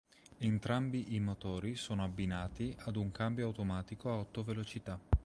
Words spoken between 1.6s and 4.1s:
sono abbinati ad un cambio automatico